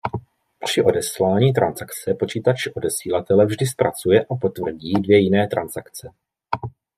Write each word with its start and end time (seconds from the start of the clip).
Při 0.65 0.81
odeslání 0.83 1.53
transakce 1.53 2.13
počítač 2.13 2.67
odesílatele 2.75 3.45
vždy 3.45 3.65
zpracuje 3.65 4.21
a 4.25 4.35
potvrdí 4.41 4.93
dvě 4.93 5.19
jiné 5.19 5.47
transakce. 5.47 6.11